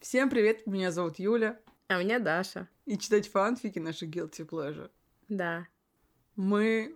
[0.00, 1.58] Всем привет, меня зовут Юля.
[1.88, 2.68] А меня Даша.
[2.84, 4.90] И читать фанфики наши guilty pleasure.
[5.30, 5.66] Да.
[6.36, 6.94] Мы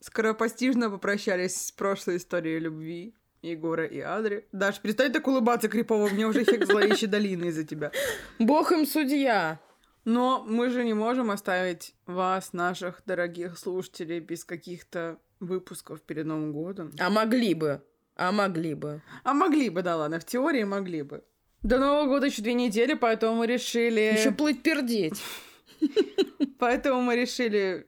[0.00, 4.48] скоропостижно попрощались с прошлой историей любви Егора и Адри.
[4.50, 7.92] Даш, перестань так улыбаться крипово, мне уже эффект зловещей долины из-за тебя.
[8.38, 9.60] Бог им судья.
[10.06, 16.52] Но мы же не можем оставить вас, наших дорогих слушателей, без каких-то выпусков перед Новым
[16.52, 16.92] годом.
[16.98, 17.82] А могли бы.
[18.16, 19.02] А могли бы.
[19.22, 21.22] А могли бы, да ладно, в теории могли бы.
[21.62, 24.00] До Нового года еще две недели, поэтому мы решили...
[24.00, 25.22] Еще плыть пердеть.
[26.58, 27.86] Поэтому мы решили,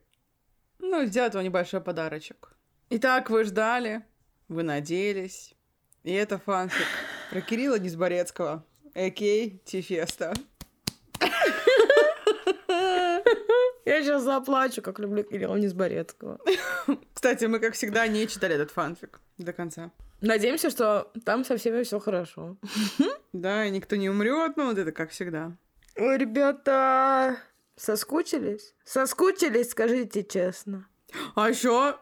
[0.79, 2.55] ну, сделать вам небольшой подарочек.
[2.91, 4.05] Итак, вы ждали,
[4.49, 5.55] вы надеялись.
[6.03, 6.87] И это фанфик
[7.31, 8.65] про Кирилла Низборецкого,
[8.95, 9.51] а.к.а.
[9.65, 10.35] Тифеста.
[13.85, 16.39] Я сейчас заплачу, как люблю Кирилла Низборецкого.
[17.15, 19.91] Кстати, мы, как всегда, не читали этот фанфик до конца.
[20.23, 22.57] Надеемся, что там со всеми все хорошо.
[23.33, 25.57] Да, и никто не умрет, ну вот это как всегда.
[25.97, 27.39] Ой, ребята,
[27.77, 28.75] соскучились?
[28.85, 30.87] Соскучились, скажите честно.
[31.35, 31.99] А еще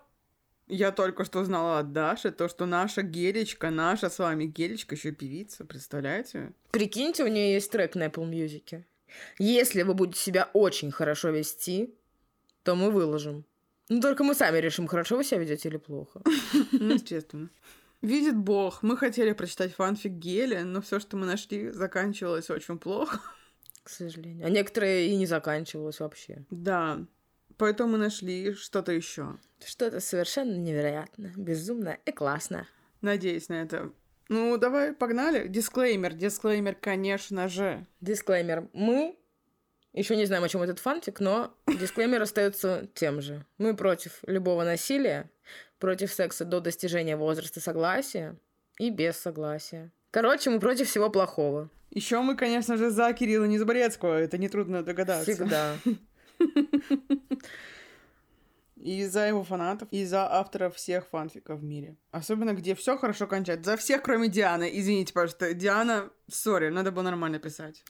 [0.68, 5.12] я только что узнала от Даши то, что наша Гелечка, наша с вами Гелечка еще
[5.12, 6.52] певица, представляете?
[6.72, 8.84] Прикиньте, у нее есть трек на Apple Music.
[9.38, 11.94] Если вы будете себя очень хорошо вести,
[12.62, 13.44] то мы выложим.
[13.88, 16.22] Ну, только мы сами решим, хорошо вы себя ведете или плохо.
[16.70, 17.48] Ну, естественно.
[18.02, 23.20] Видит Бог, мы хотели прочитать фанфик Гели, но все, что мы нашли, заканчивалось очень плохо.
[23.82, 24.46] К сожалению.
[24.46, 26.44] А некоторые и не заканчивалось вообще.
[26.50, 27.04] Да.
[27.58, 29.38] Поэтому мы нашли что-то еще.
[29.62, 32.66] Что-то совершенно невероятное, безумное и классное.
[33.02, 33.92] Надеюсь на это.
[34.30, 35.46] Ну, давай, погнали.
[35.48, 37.86] Дисклеймер, дисклеймер, конечно же.
[38.00, 38.70] Дисклеймер.
[38.72, 39.18] Мы
[39.92, 43.44] еще не знаем, о чем этот фантик, но дисклеймер остается тем же.
[43.58, 45.30] Мы против любого насилия,
[45.78, 48.36] против секса до достижения возраста согласия
[48.78, 49.90] и без согласия.
[50.10, 51.70] Короче, мы против всего плохого.
[51.90, 55.32] Еще мы, конечно же, за Кирилла Незаборецкого, это нетрудно догадаться.
[55.32, 55.76] Всегда.
[58.76, 61.96] И за его фанатов, и за авторов всех фанфиков в мире.
[62.12, 63.72] Особенно, где все хорошо кончается.
[63.72, 64.70] За всех, кроме Дианы.
[64.72, 65.52] Извините, пожалуйста.
[65.52, 67.84] Диана, сори, надо было нормально писать.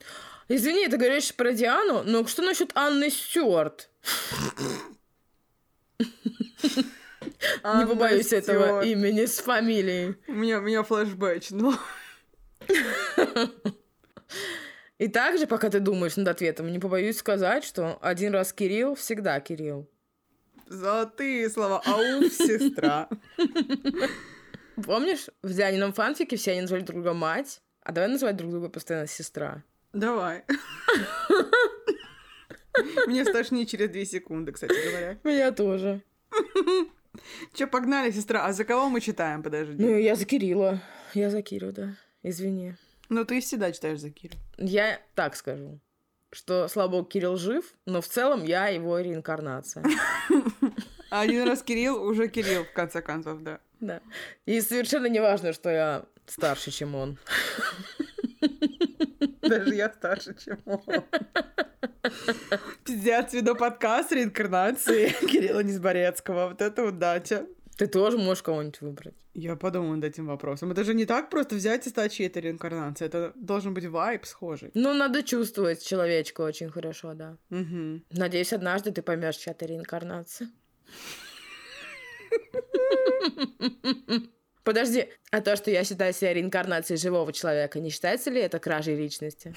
[0.48, 3.88] Извини, ты говоришь про Диану, но что насчет Анны Стюарт?
[7.20, 10.16] Не побоюсь этого имени с фамилией.
[10.26, 11.75] У меня, у меня флешбэч, но...
[14.98, 19.41] И также, пока ты думаешь над ответом, не побоюсь сказать, что один раз Кирилл, всегда
[19.41, 19.88] Кирилл.
[20.66, 21.82] Золотые слова.
[21.86, 23.09] Ауф, сестра.
[24.84, 28.69] Помнишь, в Дианином фанфике все они назвали друг друга мать, а давай называть друг друга
[28.69, 29.64] постоянно сестра.
[29.92, 30.44] Давай.
[33.06, 35.19] Мне стошнит через две секунды, кстати говоря.
[35.25, 36.03] Меня тоже.
[37.54, 38.47] Че, погнали, сестра?
[38.47, 39.82] А за кого мы читаем, подожди?
[39.82, 40.81] Ну, я за Кирилла.
[41.15, 41.97] Я за Кирилла, да.
[42.22, 42.75] Извини.
[43.09, 44.41] Ну, ты всегда читаешь за Кирилла.
[44.59, 45.81] Я так скажу,
[46.32, 49.84] что, слава богу, Кирилл жив, но в целом я его реинкарнация.
[51.10, 53.59] Один раз Кирилл, уже Кирилл, в конце концов, да.
[53.81, 54.00] Да.
[54.47, 57.19] И совершенно не важно, что я старше, чем он.
[59.42, 60.82] Даже я старше, чем он.
[62.84, 66.48] Пиздец, веду подкаст реинкарнации Кирилла Низборецкого.
[66.48, 67.47] Вот это удача.
[67.76, 69.15] Ты тоже можешь кого-нибудь выбрать.
[69.32, 70.71] Я подумаю над этим вопросом.
[70.71, 73.09] Это же не так просто взять и стать чьей-то реинкарнацией.
[73.09, 74.71] Это должен быть вайб схожий.
[74.75, 77.38] Ну, надо чувствовать человечка очень хорошо, да.
[77.50, 78.03] Угу.
[78.10, 80.50] Надеюсь, однажды ты поймешь, чья то реинкарнация.
[84.62, 88.94] Подожди, а то, что я считаю себя реинкарнацией живого человека, не считается ли это кражей
[88.94, 89.54] личности?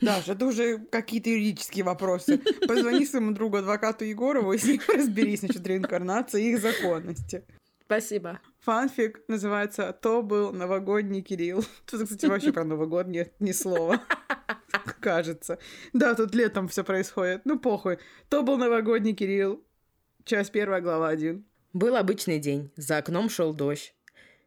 [0.00, 2.38] Даша, это уже какие-то юридические вопросы.
[2.66, 7.44] Позвони своему другу адвокату Егорову и с ним разберись насчет реинкарнации и их законности.
[7.84, 8.40] Спасибо.
[8.60, 11.64] Фанфик называется «То был новогодний Кирилл».
[11.90, 14.02] Тут, кстати, вообще про Новый год нет ни слова.
[15.00, 15.58] Кажется.
[15.94, 17.42] Да, тут летом все происходит.
[17.46, 17.98] Ну, похуй.
[18.28, 19.64] «То был новогодний Кирилл».
[20.24, 21.46] Часть первая, глава один.
[21.72, 22.70] Был обычный день.
[22.76, 23.94] За окном шел дождь,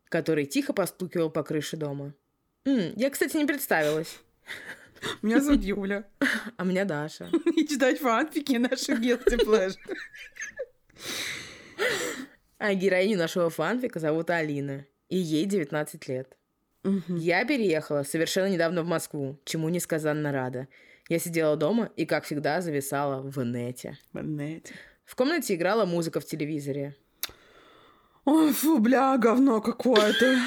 [0.10, 2.14] который тихо постукивал по крыше дома.
[2.66, 4.20] М, я, кстати, не представилась.
[5.22, 6.06] Меня зовут Юля.
[6.58, 7.30] А меня Даша.
[7.56, 9.78] И читать фанфики наши guilty pleasure.
[12.58, 14.86] А героиню нашего фанфика зовут Алина.
[15.10, 16.38] И ей 19 лет.
[17.08, 20.68] Я переехала совершенно недавно в Москву, чему несказанно рада.
[21.10, 23.98] Я сидела дома и, как всегда, зависала в инете.
[24.14, 24.74] В инете.
[25.06, 26.96] В комнате играла музыка в телевизоре.
[28.26, 30.38] Ой, фу, бля, говно какое-то.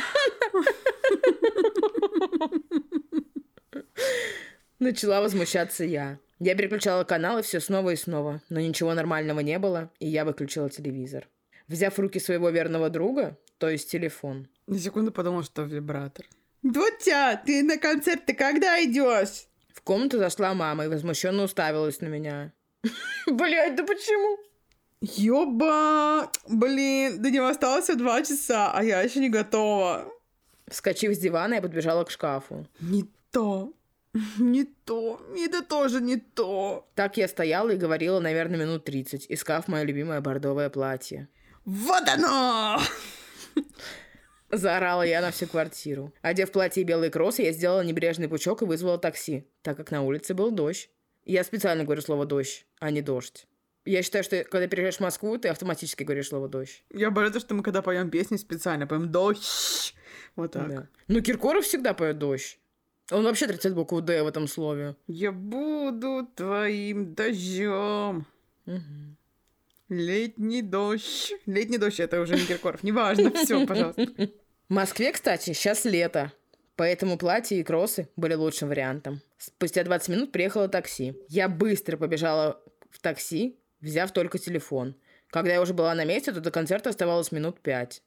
[4.85, 6.19] Начала возмущаться я.
[6.39, 10.69] Я переключала каналы все снова и снова, но ничего нормального не было, и я выключила
[10.69, 11.27] телевизор.
[11.69, 14.47] Взяв в руки своего верного друга, то есть телефон.
[14.67, 16.27] На секунду подумал, что вибратор.
[16.63, 19.47] Дутя, ты на концерт ты когда идешь?
[19.73, 22.53] В комнату зашла мама и возмущенно уставилась на меня.
[23.27, 24.39] Блять, да почему?
[25.01, 26.31] Ёба!
[26.47, 30.13] Блин, до него осталось всего два часа, а я еще не готова.
[30.69, 32.67] Вскочив с дивана, я подбежала к шкафу.
[32.81, 33.73] Не то.
[34.38, 35.20] Не то.
[35.37, 36.88] Это тоже не то.
[36.94, 41.28] Так я стояла и говорила, наверное, минут 30, искав мое любимое бордовое платье.
[41.64, 42.78] Вот оно!
[44.52, 46.12] Заорала я на всю квартиру.
[46.22, 50.02] Одев платье и белые кроссы, я сделала небрежный пучок и вызвала такси, так как на
[50.02, 50.90] улице был дождь.
[51.25, 53.46] Я специально говорю слово «дождь», а не «дождь».
[53.87, 56.84] Я считаю, что когда переезжаешь в Москву, ты автоматически говоришь слово «дождь».
[56.93, 59.94] Я боюсь, что мы когда поем песни специально поем «дождь».
[60.37, 60.69] Вот так.
[60.69, 60.88] Да.
[61.08, 62.58] Ну, Киркоров всегда поет «дождь».
[63.11, 64.97] Он вообще отрицает букву «д» в этом слове.
[65.06, 68.27] Я буду твоим дождем.
[68.67, 69.17] Угу.
[69.91, 71.35] Летний дождь.
[71.45, 72.83] Летний дождь это уже не Киркоров.
[72.83, 74.06] Неважно, все, пожалуйста.
[74.69, 76.33] В Москве, кстати, сейчас лето.
[76.77, 79.21] Поэтому платье и кроссы были лучшим вариантом.
[79.39, 81.15] Спустя 20 минут приехало такси.
[81.29, 82.61] Я быстро побежала
[82.91, 84.97] в такси, взяв только телефон.
[85.29, 88.03] Когда я уже была на месте, то до концерта оставалось минут пять.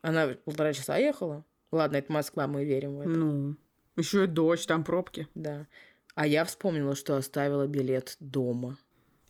[0.00, 1.44] Она полтора часа ехала?
[1.72, 3.10] Ладно, это Москва, мы верим в это.
[3.10, 3.56] Ну,
[3.98, 5.28] еще и дождь, там пробки.
[5.34, 5.66] Да.
[6.14, 8.78] А я вспомнила, что оставила билет дома.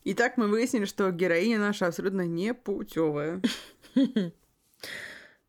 [0.05, 3.43] Итак, мы выяснили, что героиня наша абсолютно не путевая.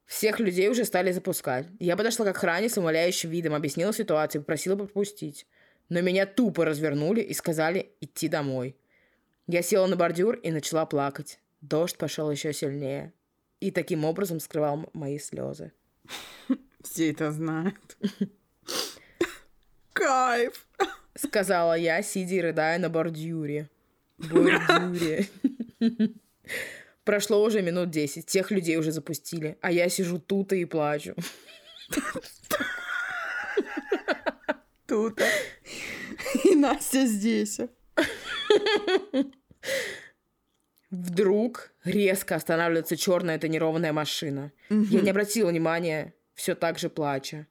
[0.05, 1.67] Всех людей уже стали запускать.
[1.79, 5.45] Я подошла к охране с умоляющим видом, объяснила ситуацию, попросила пропустить.
[5.87, 8.75] Но меня тупо развернули и сказали идти домой.
[9.47, 11.39] Я села на бордюр и начала плакать.
[11.61, 13.13] Дождь пошел еще сильнее.
[13.59, 15.73] И таким образом скрывал мои слезы.
[16.83, 17.97] Все это знают.
[19.99, 20.65] Кайф!
[21.15, 23.69] Сказала я, сидя и рыдая на бордюре.
[24.17, 25.27] Бордюре.
[27.03, 31.15] Прошло уже минут десять, тех людей уже запустили, а я сижу тут и плачу.
[34.87, 35.21] Тут.
[36.45, 37.59] И Настя здесь.
[40.89, 44.51] Вдруг резко останавливается черная тонированная машина.
[44.69, 47.47] Я не обратила внимания, все так же плача.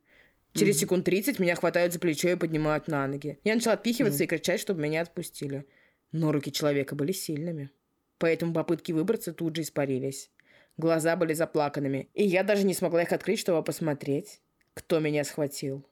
[0.58, 3.38] Через секунд 30 меня хватают за плечо и поднимают на ноги.
[3.44, 5.66] Я начала отпихиваться и кричать, чтобы меня отпустили.
[6.10, 7.70] Но руки человека были сильными.
[8.18, 10.30] Поэтому попытки выбраться тут же испарились.
[10.76, 14.40] Глаза были заплаканными, и я даже не смогла их открыть, чтобы посмотреть,
[14.74, 15.86] кто меня схватил.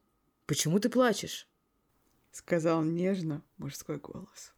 [0.47, 1.49] «Почему ты плачешь?»
[2.31, 4.53] Сказал нежно мужской голос.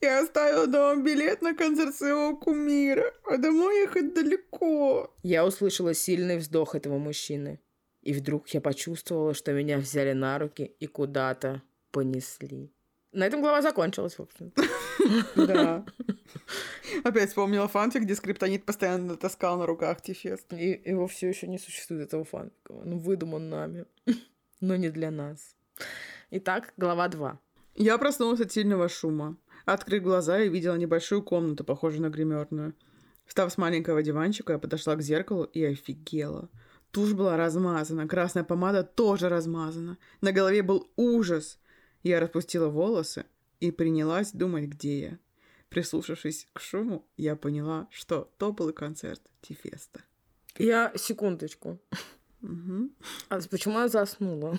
[0.00, 5.14] Я оставила дома билет на концерт своего кумира, а домой ехать далеко.
[5.22, 7.60] Я услышала сильный вздох этого мужчины.
[8.10, 11.62] И вдруг я почувствовала, что меня взяли на руки и куда-то
[11.92, 12.72] понесли.
[13.12, 14.52] На этом глава закончилась, в общем.
[15.36, 15.86] Да.
[17.04, 20.52] Опять вспомнила фанфик, где скриптонит постоянно таскал на руках Тифест.
[20.54, 22.72] И его все еще не существует, этого фанфика.
[22.72, 23.84] Он выдуман нами,
[24.60, 25.54] но не для нас.
[26.32, 27.38] Итак, глава 2.
[27.76, 29.36] Я проснулась от сильного шума.
[29.66, 32.74] Открыв глаза, я видела небольшую комнату, похожую на гримерную.
[33.24, 36.48] Встав с маленького диванчика, я подошла к зеркалу и офигела.
[36.90, 39.96] Тушь была размазана, красная помада тоже размазана.
[40.20, 41.58] На голове был ужас.
[42.02, 43.26] Я распустила волосы
[43.60, 45.18] и принялась думать, где я.
[45.68, 50.02] Прислушавшись к шуму, я поняла, что то был концерт Тифеста.
[50.58, 51.78] Я секундочку.
[52.42, 52.90] Угу.
[53.28, 54.58] А почему я заснула?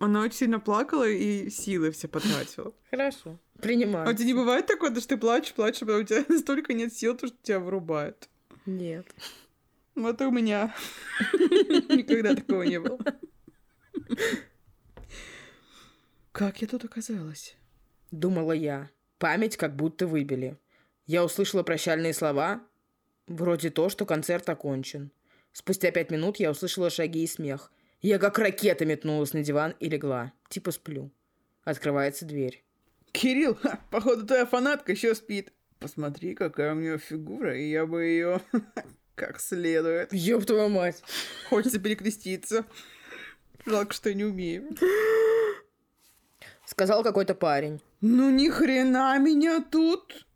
[0.00, 2.72] Она очень сильно плакала и силы все потратила.
[2.90, 3.38] Хорошо.
[3.60, 4.08] Принимаю.
[4.08, 6.92] А у тебя не бывает такое, что ты плачешь, плачешь, а у тебя настолько нет
[6.92, 8.28] сил, то, что тебя вырубает?
[8.66, 9.06] Нет.
[9.98, 10.72] Вот у меня.
[11.32, 12.98] Никогда такого не было.
[16.30, 17.56] Как я тут оказалась?
[18.12, 18.90] Думала я.
[19.18, 20.56] Память как будто выбили.
[21.06, 22.62] Я услышала прощальные слова,
[23.26, 25.10] вроде то, что концерт окончен.
[25.52, 27.72] Спустя пять минут я услышала шаги и смех.
[28.00, 30.32] Я как ракета метнулась на диван и легла.
[30.48, 31.10] Типа сплю.
[31.64, 32.62] Открывается дверь.
[33.10, 35.52] Кирилл, ха, походу твоя фанатка еще спит.
[35.80, 38.40] Посмотри, какая у нее фигура, и я бы ее
[39.18, 40.12] как следует.
[40.12, 41.02] Ёб твою мать.
[41.48, 42.64] Хочется перекреститься.
[43.66, 44.76] Жалко, что не умею.
[46.64, 47.80] Сказал какой-то парень.
[48.00, 50.26] Ну ни хрена меня тут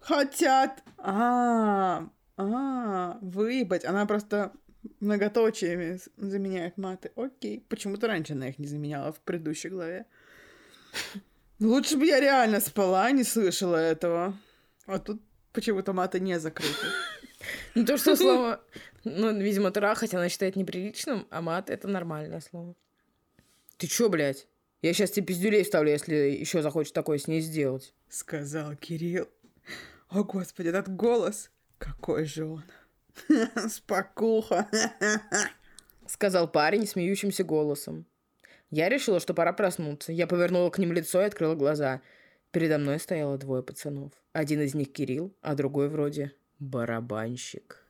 [0.00, 0.82] хотят.
[0.98, 3.84] А, а, выебать.
[3.84, 4.52] Она просто
[5.00, 7.12] многоточиями заменяет маты.
[7.16, 7.64] Окей.
[7.68, 10.06] Почему-то раньше она их не заменяла в предыдущей главе.
[11.60, 14.36] Лучше бы я реально спала, не слышала этого.
[14.86, 15.20] А тут
[15.52, 16.86] почему-то маты не закрыты.
[17.74, 18.60] Не то, что слово,
[19.04, 22.74] ну, видимо, трахать она считает неприличным, а мат— это нормальное слово.
[23.76, 24.46] Ты чё, блядь?
[24.82, 27.94] Я сейчас тебе пиздюлей вставлю, если еще захочешь такое с ней сделать.
[28.08, 29.28] Сказал Кирилл.
[30.08, 31.50] О, Господи, этот голос.
[31.78, 32.64] Какой же он.
[33.68, 34.68] Спокуха.
[36.08, 38.06] сказал парень смеющимся голосом.
[38.70, 40.12] Я решила, что пора проснуться.
[40.12, 42.02] Я повернула к ним лицо и открыла глаза.
[42.50, 44.12] Передо мной стояло двое пацанов.
[44.32, 47.84] Один из них Кирилл, а другой вроде барабанщик.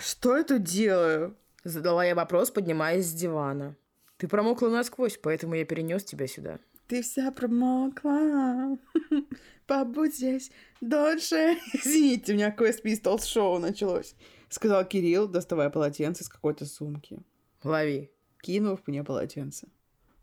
[0.00, 1.36] Что я тут делаю?
[1.64, 3.76] Задала я вопрос, поднимаясь с дивана.
[4.16, 6.58] Ты промокла насквозь, поэтому я перенес тебя сюда.
[6.88, 8.76] Ты вся промокла.
[9.66, 10.50] Побудь здесь
[10.80, 11.56] дольше.
[11.72, 14.14] Извините, у меня Quest Pistols шоу началось.
[14.48, 17.20] Сказал Кирилл, доставая полотенце из какой-то сумки.
[17.62, 18.10] Лови.
[18.42, 19.68] Кинув мне полотенце.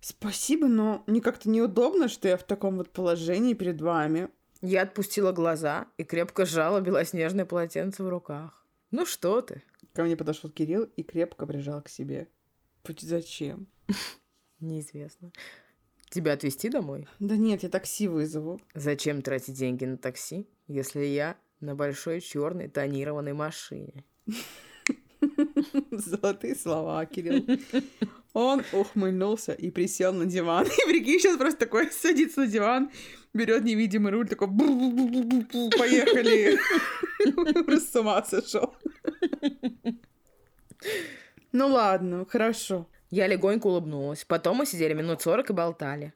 [0.01, 4.29] Спасибо, но мне как-то неудобно, что я в таком вот положении перед вами.
[4.61, 8.65] Я отпустила глаза и крепко сжала белоснежное полотенце в руках.
[8.91, 9.63] Ну что ты?
[9.93, 12.27] Ко мне подошел Кирилл и крепко прижал к себе.
[13.01, 13.67] Зачем?
[14.59, 15.31] Неизвестно.
[16.09, 17.07] Тебя отвезти домой?
[17.19, 18.61] Да нет, я такси вызову.
[18.73, 24.05] Зачем тратить деньги на такси, если я на большой черной тонированной машине?
[25.91, 27.45] Золотые слова, Кирилл.
[28.39, 30.67] Он ухмыльнулся и присел на диван.
[30.67, 32.91] И прикинь, сейчас просто такой садится на диван,
[33.33, 34.47] берет невидимый руль, такой
[35.75, 36.59] поехали.
[37.63, 38.75] Просто с ума сошел.
[41.51, 42.87] Ну ладно, хорошо.
[43.09, 44.23] Я легонько улыбнулась.
[44.23, 46.13] Потом мы сидели минут сорок и болтали.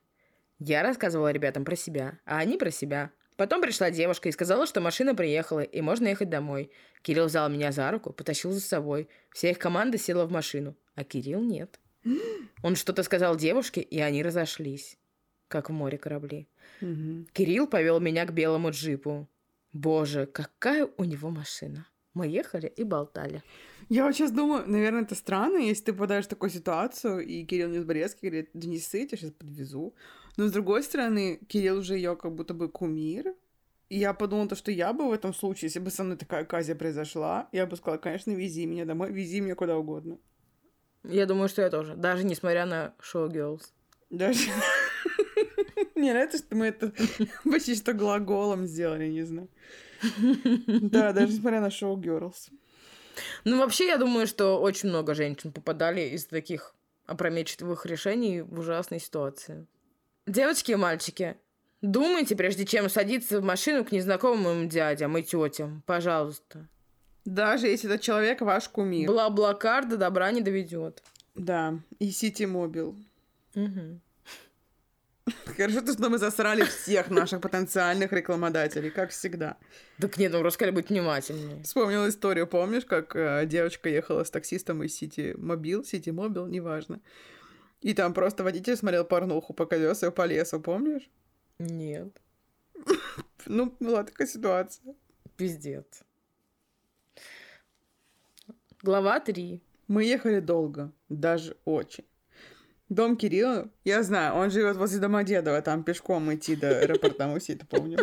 [0.60, 3.10] Я рассказывала ребятам про себя, а они про себя.
[3.36, 6.70] Потом пришла девушка и сказала, что машина приехала, и можно ехать домой.
[7.01, 9.10] Кирилл взял меня за руку, потащил за собой.
[9.32, 11.80] Вся их команда села в машину, а Кирилл нет.
[12.63, 14.98] Он что-то сказал девушке, и они разошлись,
[15.48, 16.48] как в море корабли.
[16.81, 17.27] Мгм.
[17.34, 19.27] Кирилл повел меня к белому джипу.
[19.74, 21.88] Боже, какая у него машина.
[22.13, 23.41] Мы ехали и болтали.
[23.88, 27.70] Я вот сейчас думаю, наверное, это странно, если ты попадаешь в такую ситуацию, и Кирилл
[27.70, 29.96] не из Борецкий говорит, да не ссы, я сейчас подвезу.
[30.38, 33.34] Но с другой стороны, Кирилл уже ее как будто бы кумир.
[33.89, 36.43] И я подумала, то, что я бы в этом случае, если бы со мной такая
[36.43, 40.17] оказия произошла, я бы сказала, конечно, вези меня домой, вези меня куда угодно.
[41.03, 41.96] Я думаю, что я тоже.
[41.96, 43.63] Даже несмотря на шоу Girls.
[44.10, 44.50] Даже...
[45.96, 46.91] Мне нравится, что мы это
[47.43, 49.50] почти что глаголом сделали, не знаю.
[50.67, 52.50] Да, даже несмотря на шоу Girls.
[53.43, 56.74] Ну, вообще, я думаю, что очень много женщин попадали из таких
[57.05, 59.67] опрометчивых решений в ужасные ситуации.
[60.27, 61.38] Девочки и мальчики,
[61.81, 65.84] думайте, прежде чем садиться в машину к незнакомым дядям и тетям.
[65.86, 66.67] Пожалуйста.
[67.25, 69.08] Даже если этот человек ваш кумир.
[69.08, 71.04] BlaBlaCar до добра не доведет.
[71.36, 72.96] Да, и Сити Мобил.
[73.56, 74.01] Мгм.
[75.58, 79.58] Хорошо, то, что мы засрали всех наших потенциальных рекламодателей, как всегда.
[80.00, 81.63] Так нет, ну рассказали быть внимательнее.
[81.63, 87.01] Вспомнила историю, помнишь, как э, девочка ехала с таксистом из Сити Мобил, Сити Мобил, неважно.
[87.82, 91.10] И там просто водитель смотрел порнуху по колесу и по лесу, помнишь?
[91.60, 92.22] Нет.
[93.48, 94.94] Ну, была такая ситуация.
[95.36, 96.04] Пиздец.
[98.84, 99.62] Глава 3.
[99.90, 102.06] Мы ехали долго, даже очень.
[102.90, 107.64] Дом Кирилла, я знаю, он живет возле дома Дедова, там пешком идти до аэропорта Мусита,
[107.68, 108.00] помню.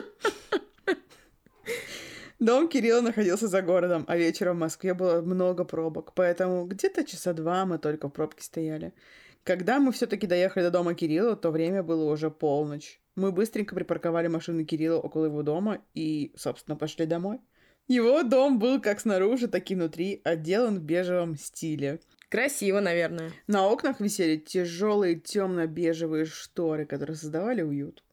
[2.39, 7.33] Дом Кирилла находился за городом, а вечером в Москве было много пробок, поэтому где-то часа
[7.33, 8.95] два мы только в пробке стояли.
[9.43, 13.01] Когда мы все-таки доехали до дома Кирилла, то время было уже полночь.
[13.17, 17.41] Мы быстренько припарковали машину Кирилла около его дома и, собственно, пошли домой.
[17.89, 22.01] Его дом был как снаружи, так и внутри, отделан в бежевом стиле.
[22.29, 23.33] Красиво, наверное.
[23.47, 28.05] На окнах висели тяжелые темно-бежевые шторы, которые создавали уют.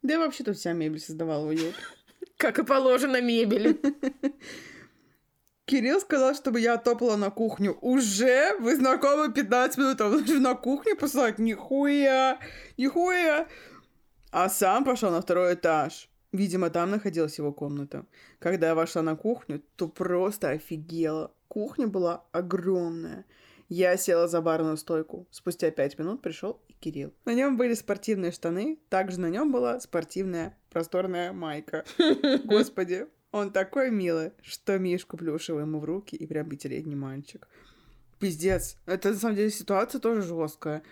[0.00, 1.74] Да и вообще тут вся мебель создавала уют.
[2.38, 3.78] Как и положено мебели.
[5.66, 7.76] Кирилл сказал, чтобы я топала на кухню.
[7.82, 8.56] Уже?
[8.58, 11.38] Вы знакомы 15 минут, а вы на кухню послать?
[11.38, 12.38] Нихуя!
[12.78, 13.46] Нихуя!
[14.30, 16.08] А сам пошел на второй этаж.
[16.32, 18.06] Видимо, там находилась его комната.
[18.38, 21.32] Когда я вошла на кухню, то просто офигела.
[21.48, 23.26] Кухня была огромная.
[23.68, 25.26] Я села за барную стойку.
[25.30, 27.12] Спустя пять минут пришел и Кирилл.
[27.26, 31.84] На нем были спортивные штаны, также на нем была спортивная просторная майка.
[32.44, 37.48] Господи, он такой милый, что Мишку плюшевый ему в руки и прям пятилетний мальчик.
[38.18, 38.76] Пиздец.
[38.86, 40.82] Это на самом деле ситуация тоже жесткая.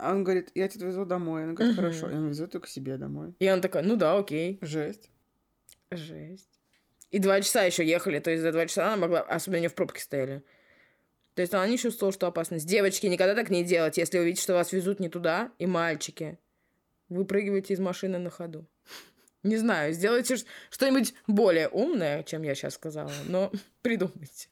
[0.00, 1.44] А он говорит, я тебя везу домой.
[1.44, 2.10] Она говорит, хорошо.
[2.10, 3.34] Я везу только себе домой.
[3.38, 4.58] И он такой, ну да, окей.
[4.62, 5.10] Жесть.
[5.90, 6.48] Жесть.
[7.10, 9.74] И два часа еще ехали, то есть за два часа она могла, особенно они в
[9.74, 10.42] пробке стояли.
[11.34, 12.66] То есть она не чувствовала, что опасность.
[12.66, 16.38] Девочки, никогда так не делайте, если вы видите, что вас везут не туда, и мальчики.
[17.08, 18.66] Выпрыгивайте из машины на ходу.
[19.42, 20.36] Не знаю, сделайте
[20.70, 23.50] что-нибудь более умное, чем я сейчас сказала, но
[23.82, 24.48] придумайте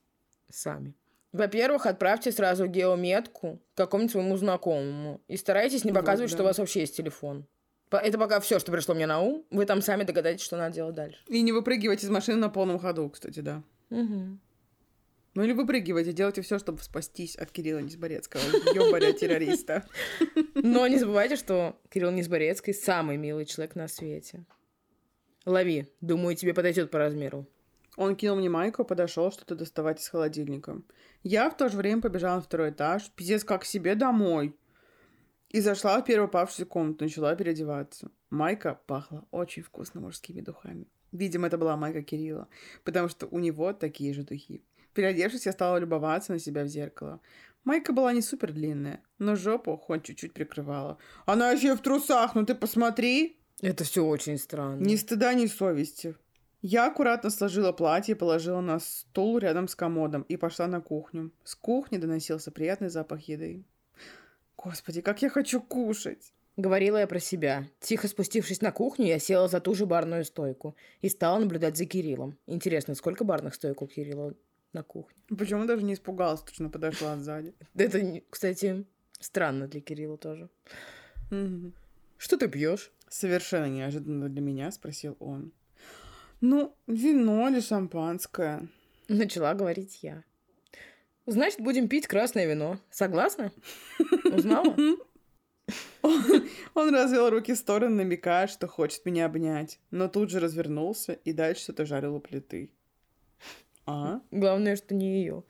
[0.50, 0.94] сами.
[1.38, 5.20] Во-первых, отправьте сразу геометку какому-нибудь своему знакомому.
[5.28, 6.44] И старайтесь не Вот, показывать, что да.
[6.44, 7.46] у вас вообще есть телефон.
[7.92, 9.46] Это пока все, что пришло мне на ум.
[9.52, 11.20] Вы там сами догадаетесь, что надо делать дальше.
[11.28, 13.62] И не выпрыгивать из машины на полном ходу, кстати, да.
[13.88, 14.40] Мгм.
[15.34, 18.42] Ну или выпрыгивайте, делайте все, чтобы спастись от Кирилла Низборецкого,
[18.74, 19.86] ёбаря террориста.
[20.56, 24.44] Но не забывайте, что Кирилл Низборецкий самый милый человек на свете.
[25.46, 27.46] Лови, думаю, тебе подойдет по размеру.
[27.98, 30.80] Он кинул мне майку, подошел что-то доставать из холодильника.
[31.24, 34.56] Я в то же время побежала на второй этаж, пиздец, как себе домой.
[35.48, 38.08] И зашла в первую попавшуюся комнату, начала переодеваться.
[38.30, 40.86] Майка пахла очень вкусно мужскими духами.
[41.10, 42.46] Видимо, это была майка Кирилла,
[42.84, 44.62] потому что у него такие же духи.
[44.94, 47.20] Переодевшись, я стала любоваться на себя в зеркало.
[47.64, 50.98] Майка была не супер длинная, но жопу хоть чуть-чуть прикрывала.
[51.26, 53.40] Она еще в трусах, ну ты посмотри!
[53.60, 54.80] Это все очень странно.
[54.80, 56.14] Ни стыда, ни совести.
[56.60, 61.30] Я аккуратно сложила платье, положила на стул рядом с комодом и пошла на кухню.
[61.44, 63.64] С кухни доносился приятный запах еды.
[64.56, 66.32] Господи, как я хочу кушать!
[66.56, 67.68] Говорила я про себя.
[67.78, 71.84] Тихо спустившись на кухню, я села за ту же барную стойку и стала наблюдать за
[71.84, 72.36] Кириллом.
[72.46, 74.34] Интересно, сколько барных стоек у Кирилла
[74.72, 75.22] на кухне?
[75.28, 77.54] Почему даже не испугалась, точно подошла сзади?
[77.76, 78.84] Это, кстати,
[79.20, 80.48] странно для Кирилла тоже.
[82.16, 82.90] Что ты пьешь?
[83.08, 85.52] Совершенно неожиданно для меня спросил он.
[86.40, 88.68] Ну, вино или шампанское?
[89.08, 90.22] Начала говорить я.
[91.26, 92.78] Значит, будем пить красное вино.
[92.90, 93.52] Согласна?
[94.24, 94.76] Узнала?
[96.74, 101.32] Он развел руки в стороны, намекая, что хочет меня обнять, но тут же развернулся и
[101.32, 102.70] дальше что-то жарил у плиты.
[103.84, 104.20] А?
[104.30, 105.42] Главное, что не ее.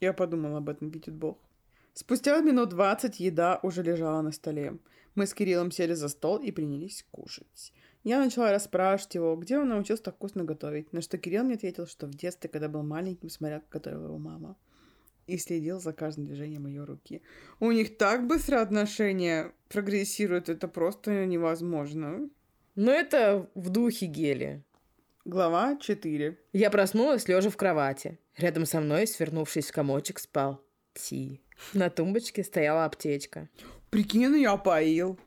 [0.00, 1.38] Я подумала об этом, видит Бог.
[1.94, 4.78] Спустя минут двадцать еда уже лежала на столе.
[5.16, 7.72] Мы с Кириллом сели за стол и принялись кушать.
[8.08, 11.86] Я начала расспрашивать его, где он научился так вкусно готовить, на что Кирилл мне ответил,
[11.86, 14.56] что в детстве, когда был маленьким, смотрел, как готовила его мама.
[15.26, 17.20] И следил за каждым движением ее руки.
[17.60, 22.30] У них так быстро отношения прогрессируют, это просто невозможно.
[22.76, 24.64] Но это в духе гели.
[25.26, 26.38] Глава 4.
[26.54, 28.18] Я проснулась, лежа в кровати.
[28.38, 31.42] Рядом со мной, свернувшись в комочек, спал Ти.
[31.74, 33.50] На тумбочке стояла аптечка.
[33.90, 35.18] Прикинь, я поил.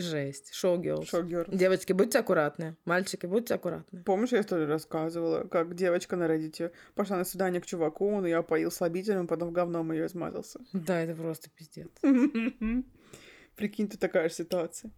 [0.00, 0.54] Жесть.
[0.54, 1.08] Шоу-герлс.
[1.08, 1.46] Шогер.
[1.50, 2.76] Девочки, будьте аккуратны.
[2.84, 4.02] Мальчики, будьте аккуратны.
[4.02, 8.38] Помнишь, я историю рассказывала, как девочка на Reddit пошла на свидание к чуваку, он ее
[8.38, 10.60] опоил слабительным, потом говном ее измазался.
[10.72, 11.90] Да, это просто пиздец.
[13.56, 14.90] Прикинь, тут такая же ситуация.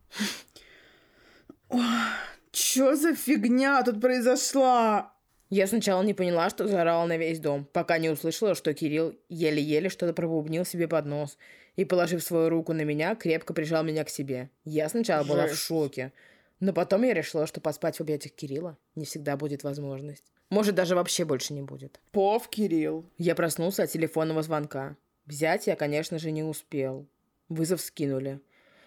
[2.53, 5.14] Чё за фигня тут произошла?
[5.51, 9.89] Я сначала не поняла, что заорала на весь дом, пока не услышала, что Кирилл еле-еле
[9.89, 11.39] что-то пробубнил себе под нос
[11.77, 14.51] и, положив свою руку на меня, крепко прижал меня к себе.
[14.65, 15.63] Я сначала была в Жесть.
[15.63, 16.13] шоке,
[16.61, 20.25] но потом я решила, что поспать в объятиях Кирилла не всегда будет возможность.
[20.51, 22.01] Может, даже вообще больше не будет.
[22.13, 23.05] Пов, Кирилл.
[23.19, 24.97] Я проснулся от телефонного звонка.
[25.27, 27.07] Взять я, конечно же, не успел.
[27.49, 28.41] Вызов скинули.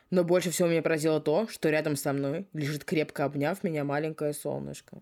[0.10, 4.34] Но больше всего меня поразило то, что рядом со мной лежит крепко обняв меня маленькое
[4.34, 5.02] солнышко.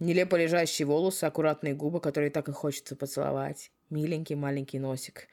[0.00, 3.70] Нелепо лежащие волосы, аккуратные губы, которые так и хочется поцеловать.
[3.90, 5.28] Миленький маленький носик.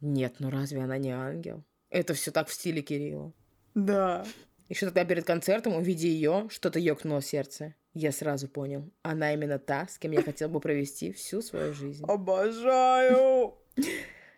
[0.00, 1.64] Нет, ну разве она не ангел?
[1.90, 3.32] Это все так в стиле Кирилла.
[3.74, 4.24] Да.
[4.68, 7.74] Еще тогда перед концертом, увидя ее, что-то ёкнуло сердце.
[7.92, 8.88] Я сразу понял.
[9.02, 12.04] Она именно та, с кем я хотел бы провести всю свою жизнь.
[12.06, 13.54] Обожаю.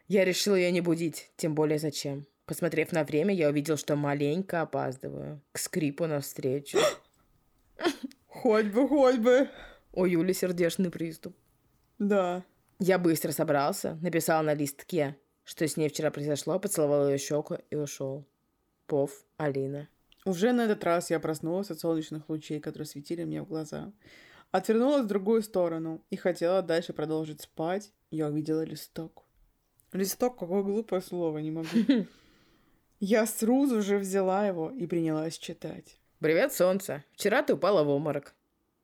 [0.08, 2.26] Я решил ее не будить, тем более зачем.
[2.44, 5.42] Посмотрев на время, я увидел, что маленько опаздываю.
[5.50, 6.78] К скрипу навстречу.
[8.42, 9.49] Хоть бы, хоть бы.
[9.92, 11.35] У Юли сердечный приступ.
[11.99, 12.44] Да.
[12.79, 17.77] Я быстро собрался, написал на листке, что с ней вчера произошло, поцеловал ее щеку и
[17.77, 18.27] ушел.
[18.87, 19.88] Пов, Алина.
[20.27, 23.92] Уже на этот раз я проснулась от солнечных лучей, которые светили мне в глаза.
[24.51, 27.90] Отвернулась в другую сторону и хотела дальше продолжить спать.
[28.11, 29.25] Я увидела листок.
[29.92, 31.68] Листок, какое глупое слово, не могу.
[33.01, 35.99] Я с Руз уже взяла его и принялась читать.
[36.18, 37.05] Привет, солнце.
[37.12, 38.35] Вчера ты упала в обморок.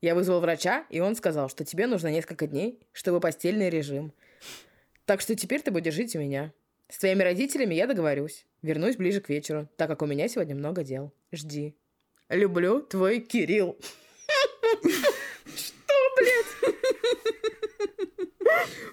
[0.03, 4.13] Я вызвал врача, и он сказал, что тебе нужно несколько дней, чтобы постельный режим.
[5.07, 6.53] Так что теперь ты будешь жить у меня.
[6.91, 8.45] С твоими родителями я договорюсь.
[8.61, 11.11] Вернусь ближе к вечеру, так как у меня сегодня много дел.
[11.33, 11.75] Жди.
[12.29, 13.79] Люблю твой Кирилл.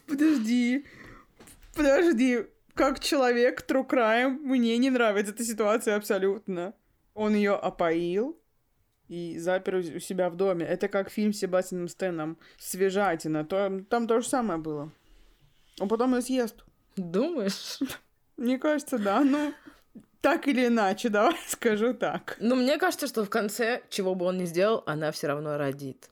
[0.07, 0.85] Подожди.
[1.75, 2.45] Подожди.
[2.73, 6.73] Как человек True Crime, мне не нравится эта ситуация абсолютно.
[7.19, 8.39] Он ее опоил
[9.09, 10.65] и запер у себя в доме.
[10.65, 13.43] Это как фильм с Себастьяном Стэном «Свежатина».
[13.43, 14.89] То, там то же самое было.
[15.81, 16.63] Он потом ее съест.
[16.95, 17.79] Думаешь?
[18.37, 19.19] Мне кажется, да.
[19.19, 19.53] Ну,
[20.21, 22.37] так или иначе, давай скажу так.
[22.39, 26.09] Ну, мне кажется, что в конце, чего бы он ни сделал, она все равно родит.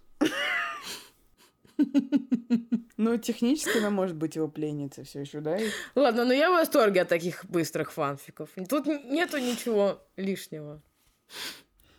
[2.97, 5.57] Ну, технически она может быть его пленницей все еще, да?
[5.95, 8.49] Ладно, но я в восторге от таких быстрых фанфиков.
[8.67, 10.81] Тут нету ничего лишнего.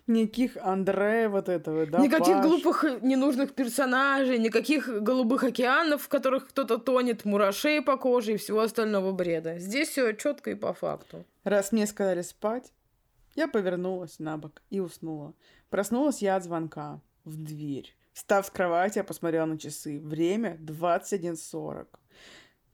[0.07, 1.99] Никаких Андре вот этого, да?
[1.99, 2.45] никаких Паш?
[2.45, 8.37] глупых э, ненужных персонажей, никаких голубых океанов, в которых кто-то тонет, мурашей по коже и
[8.37, 9.59] всего остального бреда.
[9.59, 11.25] Здесь все четко и по факту.
[11.43, 12.73] Раз мне сказали спать,
[13.35, 15.35] я повернулась на бок и уснула.
[15.69, 17.95] Проснулась я от звонка в дверь.
[18.13, 19.99] Встав с кровати, я посмотрела на часы.
[19.99, 21.87] Время 21.40.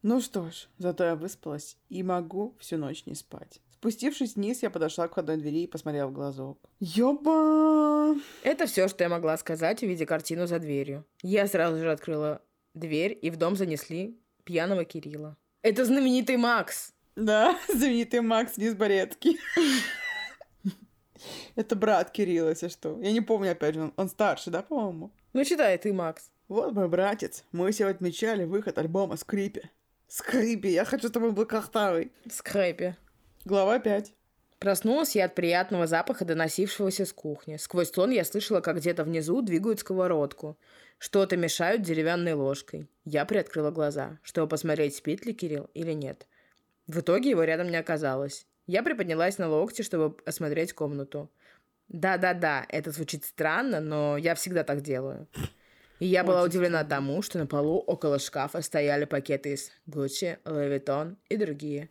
[0.04, 3.62] Ну что ж, зато я выспалась и могу всю ночь не спать.
[3.86, 6.58] Спустившись вниз, я подошла к входной двери и посмотрела в глазок.
[6.80, 8.15] Ёба!
[8.41, 11.06] Это все, что я могла сказать, увидя картину за дверью.
[11.21, 12.41] Я сразу же открыла
[12.74, 15.38] дверь, и в дом занесли пьяного Кирилла.
[15.62, 16.93] Это знаменитый Макс.
[17.15, 19.39] Да, знаменитый Макс Низборецкий.
[21.56, 23.00] Это брат Кирилла, если что.
[23.00, 25.12] Я не помню, опять же, он, он старше, да, по-моему?
[25.34, 26.32] Ну, читай ты, Макс.
[26.48, 27.43] Вот мой братец.
[27.52, 29.69] Мы сегодня отмечали выход альбома «Скрипе».
[30.08, 32.12] «Скрипе», я хочу, чтобы он был картавый.
[32.28, 32.95] Скрэпи.
[33.48, 34.12] Глава 5.
[34.58, 37.58] Проснулась я от приятного запаха, доносившегося с кухни.
[37.58, 40.58] Сквозь сон я слышала, как где-то внизу двигают сковородку.
[40.98, 42.88] Что-то мешают деревянной ложкой.
[43.04, 46.26] Я приоткрыла глаза, чтобы посмотреть, спит ли Кирилл или нет.
[46.88, 48.48] В итоге его рядом не оказалось.
[48.66, 51.30] Я приподнялась на локте, чтобы осмотреть комнату.
[51.88, 55.28] Да-да-да, это звучит странно, но я всегда так делаю.
[56.00, 60.84] И я была удивлена тому, что на полу около шкафа стояли пакеты из Gucci, Louis
[60.84, 61.88] Vuitton и другие.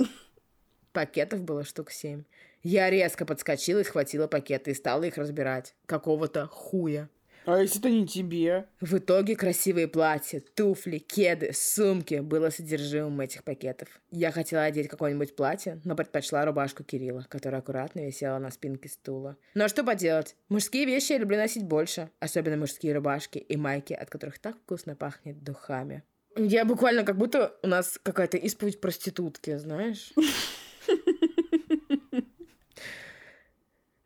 [0.94, 2.22] Пакетов было штук семь.
[2.62, 5.74] Я резко подскочила и схватила пакеты и стала их разбирать.
[5.86, 7.08] Какого-то хуя.
[7.46, 8.66] А если это не тебе?
[8.80, 13.88] В итоге красивые платья, туфли, кеды, сумки было содержимым этих пакетов.
[14.12, 19.36] Я хотела одеть какое-нибудь платье, но предпочла рубашку Кирилла, которая аккуратно висела на спинке стула.
[19.54, 24.08] Но что поделать, мужские вещи я люблю носить больше, особенно мужские рубашки и майки, от
[24.08, 26.04] которых так вкусно пахнет духами.
[26.36, 30.12] Я буквально как будто у нас какая-то исповедь проститутки, знаешь?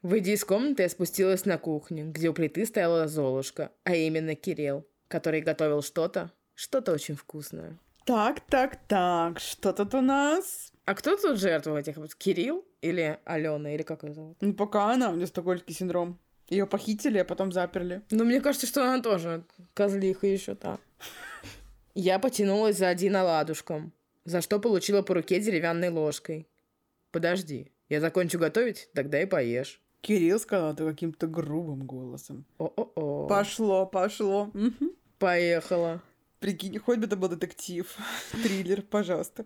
[0.09, 4.89] Выйдя из комнаты, я спустилась на кухню, где у плиты стояла Золушка, а именно Кирилл,
[5.07, 7.79] который готовил что-то, что-то очень вкусное.
[8.07, 10.73] Так, так, так, что тут у нас?
[10.87, 12.15] А кто тут жертва этих вот?
[12.15, 14.39] Кирилл или Алена, или как ее зовут?
[14.41, 16.19] Ну, пока она, у нее стокгольмский синдром.
[16.49, 18.01] Ее похитили, а потом заперли.
[18.11, 19.45] Ну, мне кажется, что она тоже
[19.75, 20.79] козлиха еще та.
[21.95, 23.93] Я потянулась за один оладушком,
[24.25, 26.49] за что получила по руке деревянной ложкой.
[27.11, 29.83] Подожди, я закончу готовить, тогда и поешь.
[30.01, 32.45] Кирилл сказал это каким-то грубым голосом.
[32.59, 33.27] О-о-о.
[33.27, 34.51] Пошло, пошло.
[35.19, 36.03] Поехала.
[36.41, 37.97] Прикинь, хоть бы это был детектив,
[38.43, 39.45] триллер, пожалуйста.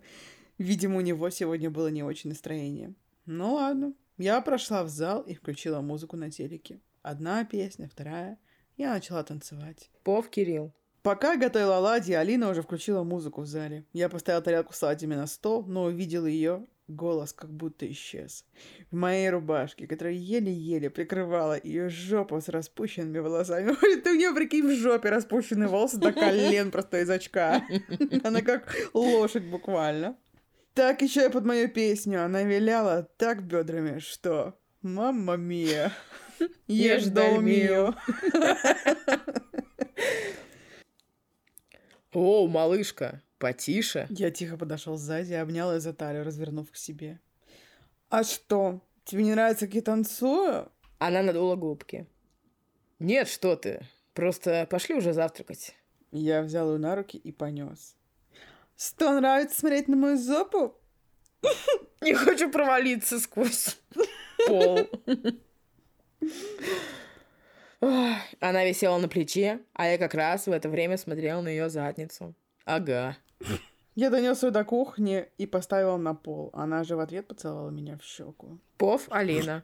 [0.59, 2.93] Видимо, у него сегодня было не очень настроение.
[3.25, 3.93] Ну ладно.
[4.17, 6.79] Я прошла в зал и включила музыку на телеке.
[7.01, 8.37] Одна песня, вторая.
[8.77, 9.89] Я начала танцевать.
[10.03, 10.71] Пов Кирилл.
[11.01, 13.85] Пока я готовила оладьи, Алина уже включила музыку в зале.
[13.91, 16.65] Я поставила тарелку с оладьями на стол, но увидела ее.
[16.89, 18.45] Голос как будто исчез.
[18.91, 23.73] В моей рубашке, которая еле-еле прикрывала ее жопу с распущенными волосами.
[24.01, 27.65] Ты у нее, прикинь, в жопе распущенные волосы до колен просто из очка.
[28.23, 30.17] Она как лошадь буквально.
[30.73, 34.59] Так еще и под мою песню она виляла так бедрами, что...
[34.81, 35.93] Мамма мия.
[36.67, 37.95] Ешь Ешь долмию.
[42.11, 44.07] О, малышка, потише.
[44.09, 47.19] Я тихо подошел сзади и обнял ее за талию, развернув к себе.
[48.07, 50.71] А что, тебе не нравится, как я танцую?
[50.97, 52.07] Она надула губки.
[52.99, 53.85] Нет, что ты.
[54.13, 55.75] Просто пошли уже завтракать.
[56.11, 57.97] Я взял ее на руки и понес.
[58.77, 60.77] Что, нравится смотреть на мою зопу?
[62.01, 63.77] Не хочу провалиться сквозь
[64.47, 64.89] пол.
[68.39, 72.33] Она висела на плече, а я как раз в это время смотрела на ее задницу.
[72.65, 73.17] Ага.
[73.95, 76.49] Я донес ее до кухни и поставил на пол.
[76.53, 78.59] Она же в ответ поцеловала меня в щеку.
[78.77, 79.63] Пов Алина.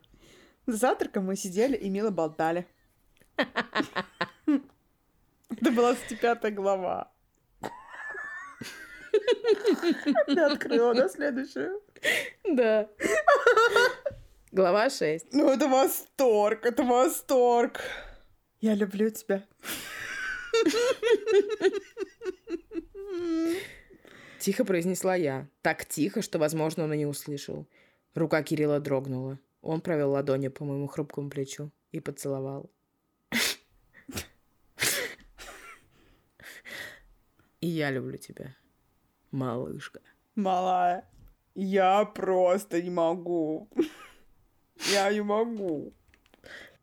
[0.67, 2.67] За завтраком мы сидели и мило болтали.
[5.49, 7.11] Это была 25 глава.
[10.27, 11.81] Ты открыла, да, следующую?
[12.43, 12.87] Да.
[14.51, 15.33] Глава 6.
[15.33, 17.81] Ну, это восторг, это восторг.
[18.61, 19.43] Я люблю тебя.
[24.39, 25.47] Тихо произнесла я.
[25.61, 27.67] Так тихо, что, возможно, он и не услышал.
[28.15, 29.37] Рука Кирилла дрогнула.
[29.61, 32.71] Он провел ладонью по моему хрупкому плечу и поцеловал.
[37.61, 38.55] И я люблю тебя,
[39.31, 39.99] малышка.
[40.35, 41.05] Малая,
[41.55, 43.69] я просто не могу.
[44.91, 45.93] Я не могу.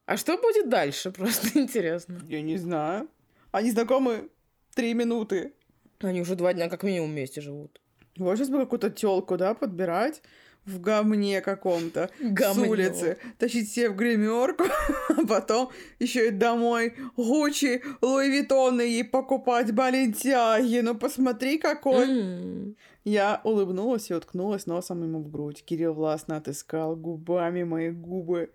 [0.04, 1.10] А что будет дальше?
[1.10, 2.20] Просто интересно.
[2.28, 3.08] Я не знаю.
[3.52, 4.28] Они знакомы
[4.74, 5.54] три минуты.
[6.00, 7.80] Они уже два дня как минимум вместе живут.
[8.16, 10.22] Вот сейчас бы какую-то телку, да, подбирать.
[10.66, 14.64] в говне каком-то с улицы, тащить себе в гримерку,
[15.08, 20.80] а потом еще и домой Гуччи, Луи Виттоны ей покупать, Балентяги.
[20.80, 22.74] Ну посмотри, какой.
[23.04, 25.64] Я улыбнулась и уткнулась носом ему в грудь.
[25.64, 28.50] Кирилл властно отыскал губами мои губы.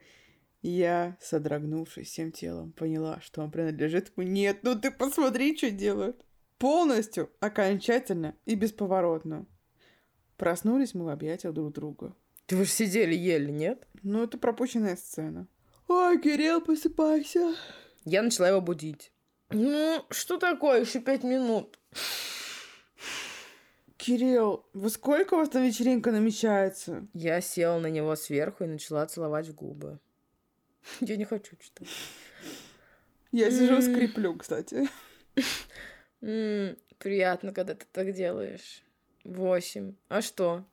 [0.61, 4.29] Я, содрогнувшись всем телом, поняла, что он принадлежит мне.
[4.29, 6.23] Нет, ну ты посмотри, что делают.
[6.61, 9.47] Полностью, окончательно и бесповоротно.
[10.37, 12.15] Проснулись мы в объятиях друг друга.
[12.45, 13.87] Ты вы же сидели, ели, нет?
[14.03, 15.47] Ну, это пропущенная сцена.
[15.87, 17.55] Ой, Кирилл, просыпайся.
[18.05, 19.11] Я начала его будить.
[19.49, 20.81] Ну, что такое?
[20.81, 21.79] Еще пять минут.
[23.97, 27.07] Кирилл, во сколько у вас там вечеринка намечается?
[27.15, 29.99] Я села на него сверху и начала целовать в губы.
[30.99, 31.87] Я не хочу читать.
[33.31, 34.87] Я сижу, скреплю, кстати.
[36.21, 38.83] М, Приятно, когда ты так делаешь.
[39.23, 39.95] Восемь.
[40.07, 40.63] А что?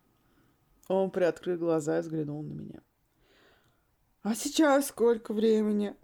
[0.86, 2.80] Он приоткрыл глаза и взглянул на меня.
[4.22, 5.94] А сейчас сколько времени?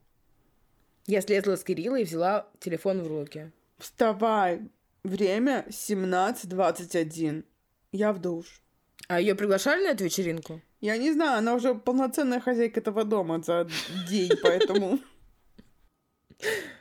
[1.06, 3.52] Я слезла с Кирилла и взяла телефон в руки.
[3.76, 4.62] Вставай.
[5.02, 7.44] Время 17.21.
[7.92, 8.62] Я в душ.
[9.08, 10.62] А ее приглашали на эту вечеринку?
[10.80, 13.68] Я не знаю, она уже полноценная хозяйка этого дома за
[14.08, 15.00] день, поэтому...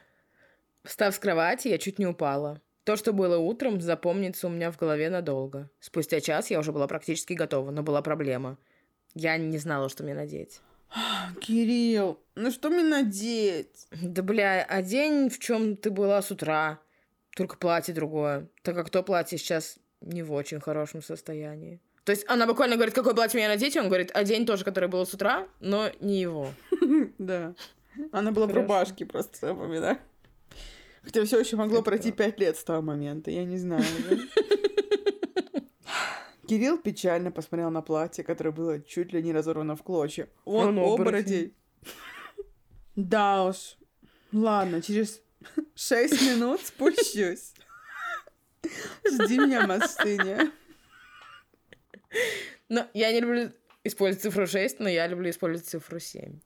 [0.83, 2.61] Встав с кровати, я чуть не упала.
[2.83, 5.69] То, что было утром, запомнится у меня в голове надолго.
[5.79, 8.57] Спустя час я уже была практически готова, но была проблема.
[9.15, 10.59] Я не знала, что мне надеть.
[11.41, 13.87] Кирилл, ну что мне надеть?
[13.91, 16.79] Да, бля, а день, в чем ты была с утра.
[17.35, 18.49] Только платье другое.
[18.61, 21.79] Так как то платье сейчас не в очень хорошем состоянии.
[22.03, 24.65] То есть она буквально говорит, какое платье мне надеть, и он говорит, а день тоже,
[24.65, 26.49] который был с утра, но не его.
[27.17, 27.53] Да.
[28.11, 29.97] Она была в рубашке просто, я помню,
[31.03, 33.83] Хотя все еще могло Это пройти пять лет с того момента, я не знаю.
[36.47, 40.29] Кирилл печально посмотрел на платье, которое было чуть ли не разорвано в клочья.
[40.45, 41.53] Он Он оборотень.
[42.95, 43.77] Да уж.
[44.31, 45.21] Ладно, через
[45.75, 47.53] шесть минут спущусь.
[49.05, 50.51] Жди меня, Мастыня.
[52.69, 53.51] Но я не люблю
[53.83, 56.39] использовать цифру 6, но я люблю использовать цифру 7.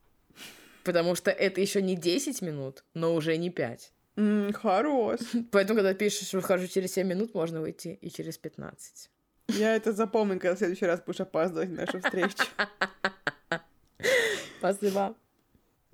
[0.83, 3.93] Потому что это еще не 10 минут, но уже не 5.
[4.17, 5.19] М, Хорош.
[5.51, 9.09] Поэтому, когда пишешь, выхожу через 7 минут, можно выйти и через 15.
[9.49, 12.35] Я это запомню, когда в следующий раз будешь опаздывать на нашу встречу.
[14.59, 15.15] Спасибо.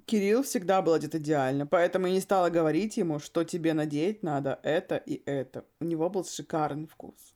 [0.05, 4.59] Кирилл всегда был одет идеально, поэтому я не стала говорить ему, что тебе надеть надо
[4.63, 5.63] это и это.
[5.79, 7.33] У него был шикарный вкус.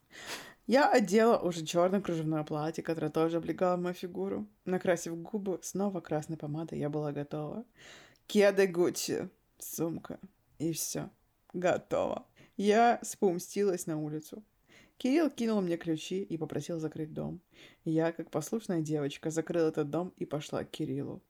[0.66, 4.46] Я одела уже черное кружевное платье, которое тоже облегало мою фигуру.
[4.66, 7.64] Накрасив губы снова красной помадой, я была готова.
[8.26, 10.18] Кеды Гуччи, сумка
[10.58, 11.10] и все.
[11.52, 12.26] Готово.
[12.56, 14.44] Я спустилась на улицу.
[14.96, 17.40] Кирилл кинул мне ключи и попросил закрыть дом.
[17.84, 21.22] Я, как послушная девочка, закрыла этот дом и пошла к Кириллу.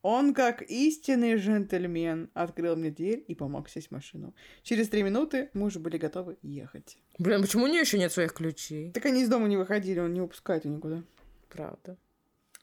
[0.00, 4.34] Он, как истинный джентльмен, открыл мне дверь и помог сесть в машину.
[4.62, 6.98] Через три минуты мы уже были готовы ехать.
[7.18, 8.90] Блин, почему у нее еще нет своих ключей?
[8.90, 11.04] Так они из дома не выходили, он не выпускает ее никуда.
[11.48, 11.96] Правда.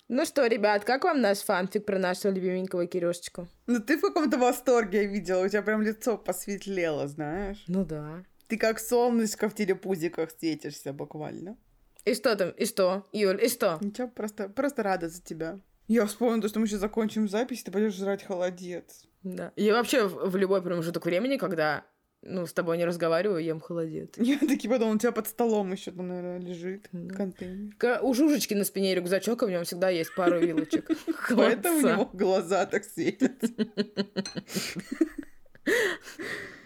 [0.10, 3.48] Ну что, ребят, как вам наш фанфик про нашего любименького Кирюшечку?
[3.67, 7.63] Ну ты в каком-то восторге, я видела, у тебя прям лицо посветлело, знаешь.
[7.67, 8.24] Ну да.
[8.48, 11.58] Ты как солнышко в телепузиках светишься буквально.
[12.06, 12.50] И что там?
[12.50, 13.08] И что?
[13.13, 13.78] Юль, и что?
[13.82, 15.60] Ничего, просто, просто рада за тебя.
[15.88, 19.06] Я вспомнила, то, что мы сейчас закончим запись, ты пойдешь жрать холодец.
[19.22, 19.54] Да.
[19.56, 21.86] Я вообще в, в любой промежуток времени, когда
[22.22, 24.10] ну, с тобой не разговариваю, ем холодец.
[24.18, 27.16] Я таки подумала, у тебя под столом еще там, наверное, лежит Да.
[27.16, 27.74] контейнер.
[27.78, 30.90] Ка- У Жужечки на спине рюкзачок, и в нем всегда есть пару вилочек.
[31.36, 33.48] Поэтому у него глаза так светятся.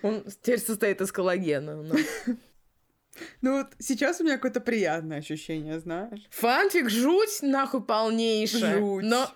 [0.01, 1.81] Он теперь состоит из коллагена.
[1.83, 1.95] но-
[3.41, 6.21] Ну вот сейчас у меня какое-то приятное ощущение, знаешь.
[6.31, 8.79] Фанфик жуть нахуй полнейшая.
[8.79, 9.03] Жуть.
[9.05, 9.29] Но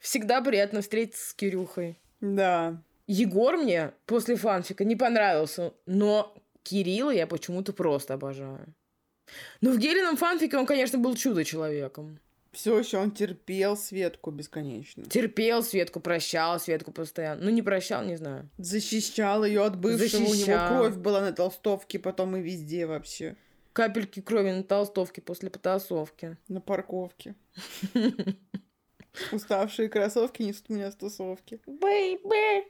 [0.00, 1.98] всегда приятно встретиться с Кирюхой.
[2.20, 2.82] Да.
[3.08, 8.74] Егор мне после фанфика не понравился, но Кирилла я почему-то просто обожаю.
[9.62, 12.20] Ну, в Гелином фанфике он, конечно, был чудо-человеком.
[12.52, 15.04] Все еще он терпел Светку бесконечно.
[15.04, 17.44] Терпел Светку, прощал Светку постоянно.
[17.44, 18.48] Ну, не прощал, не знаю.
[18.58, 20.20] Защищал ее от бывшего.
[20.20, 20.68] У него Защищал.
[20.68, 23.36] кровь была на толстовке, потом и везде вообще.
[23.72, 26.36] Капельки крови на толстовке после потасовки.
[26.48, 27.34] На парковке.
[29.32, 31.60] Уставшие кроссовки несут меня с тусовки.
[31.66, 32.64] Бэйбэ!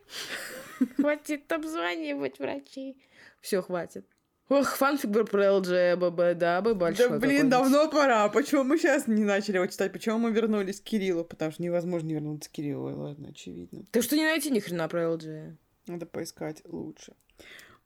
[0.96, 2.96] Хватит обзванивать врачей.
[3.40, 4.06] Все, хватит.
[4.48, 8.28] Ох, фанфик про ЛГБТ, да, бы большой да блин, давно пора.
[8.30, 9.92] Почему мы сейчас не начали его читать?
[9.92, 11.22] Почему мы вернулись к Кириллу?
[11.22, 12.96] Потому что невозможно не вернуться к Кириллу.
[12.96, 13.84] Ладно, очевидно.
[13.90, 15.22] Так что не найти ни хрена про ЛГ.
[15.86, 17.12] Надо поискать лучше.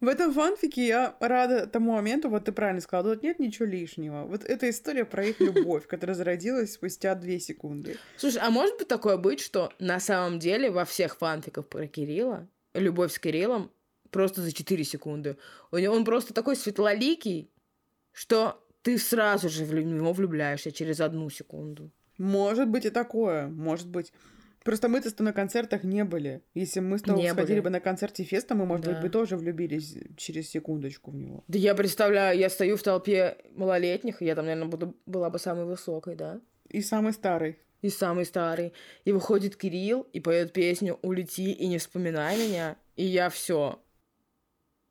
[0.03, 4.25] В этом фанфике я рада тому моменту, вот ты правильно сказала, тут нет ничего лишнего.
[4.25, 7.97] Вот эта история про их любовь, которая зародилась спустя две секунды.
[8.17, 12.49] Слушай, а может быть такое быть, что на самом деле во всех фанфиках про Кирилла
[12.75, 13.71] любовь с Кириллом
[14.11, 15.37] просто за 4 секунды.
[15.71, 17.53] Он просто такой светлоликий,
[18.11, 21.93] что ты сразу же в него влюбляешься через одну секунду.
[22.19, 24.13] Может быть и такое, может быть.
[24.65, 26.43] Просто мы-то на концертах не были.
[26.55, 27.61] Если мы с тобой сходили были.
[27.61, 29.03] бы на концерте Феста, мы, может быть, Да.
[29.03, 31.45] бы тоже влюбились через секундочку в него.
[31.49, 35.39] Да я представляю, я стою в толпе малолетних, и я там, наверное, буду, была бы
[35.39, 36.41] самой высокой, да?
[36.69, 37.59] И самый старый.
[37.81, 38.73] И самый старый.
[39.05, 42.77] И выходит Кирилл и поет песню «Улети и не вспоминай меня».
[42.95, 43.81] И я все.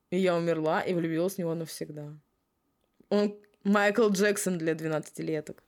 [0.10, 2.13] И я умерла и влюбилась в него навсегда.
[3.10, 5.63] Он Майкл Джексон для 12-леток.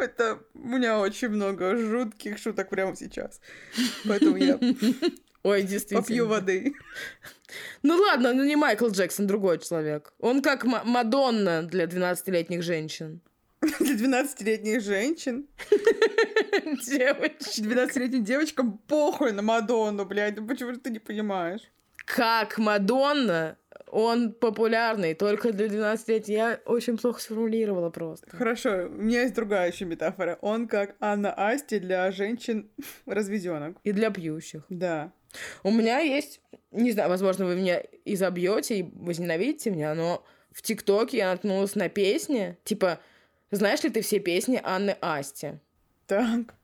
[0.00, 3.40] Это у меня очень много жутких шуток прямо сейчас.
[4.06, 4.58] Поэтому я
[5.42, 6.02] Ой, действительно.
[6.02, 6.74] попью воды.
[7.82, 10.12] Ну ладно, ну не Майкл Джексон, другой человек.
[10.18, 13.20] Он как Ма- Мадонна для 12-летних женщин.
[13.80, 15.46] Для 12-летних женщин.
[16.86, 17.60] Девочки.
[17.60, 20.36] 12-летним девочкам похуй на Мадонну, блядь.
[20.38, 21.62] Ну почему же ты не понимаешь?
[22.04, 23.56] Как Мадонна,
[23.90, 28.28] он популярный только для 12 Я очень плохо сформулировала просто.
[28.36, 30.38] Хорошо, у меня есть другая еще метафора.
[30.40, 32.70] Он как Анна Асти для женщин
[33.06, 33.76] разведенок.
[33.84, 34.64] И для пьющих.
[34.68, 35.12] Да.
[35.62, 41.18] У меня есть, не знаю, возможно, вы меня изобьете и возненавидите меня, но в ТикТоке
[41.18, 43.00] я наткнулась на песни, типа,
[43.50, 45.58] знаешь ли ты все песни Анны Асти?
[46.06, 46.54] Так.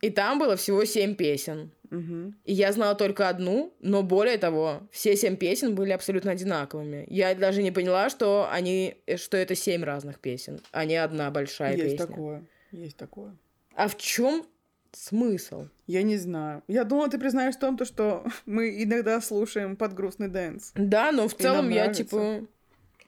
[0.00, 1.70] И там было всего семь песен.
[1.90, 2.36] Мгм.
[2.44, 7.06] И я знала только одну, но более того, все семь песен были абсолютно одинаковыми.
[7.08, 11.30] Я даже не поняла, что они, э, что это семь разных песен, а не одна
[11.30, 12.06] большая Есть песня.
[12.06, 12.44] такое.
[12.72, 13.36] Есть такое.
[13.76, 14.44] А в чем
[14.92, 15.68] смысл?
[15.86, 16.62] Я не знаю.
[16.68, 20.72] Я думала, ты признаешь в том, то, что мы иногда слушаем под грустный дэнс.
[20.74, 22.46] Да, но в целом я типа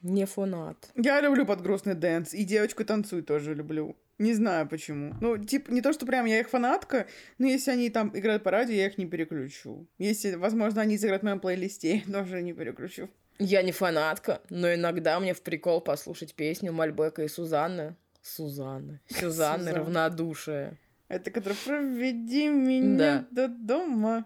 [0.01, 0.77] не фанат.
[0.95, 3.95] Я люблю под грустный дэнс, и девочку танцуй тоже люблю.
[4.19, 5.15] Не знаю почему.
[5.21, 8.49] Ну, типа, не то, что прям я их фанатка, но если они там играют по
[8.49, 9.87] радио, я их не переключу.
[9.99, 13.09] Если, возможно, они сыграют в моем плейлисте, я тоже не переключу.
[13.39, 17.95] Я не фанатка, но иногда мне в прикол послушать песню Мальбека и Сузанны.
[18.23, 18.99] Сузанны.
[19.07, 20.79] Сюзанны равнодушие.
[21.07, 24.25] Это которая «Проведи меня до дома».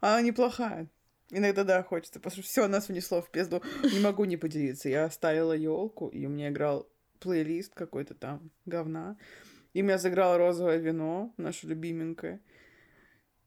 [0.00, 0.88] Она неплохая.
[1.30, 2.50] Иногда, да, хочется послушать.
[2.50, 3.62] Все, нас внесло в пизду.
[3.82, 4.88] Не могу не поделиться.
[4.88, 9.16] Я ставила елку, и у меня играл плейлист какой-то там говна.
[9.74, 12.40] И меня заиграло розовое вино, наше любименькое.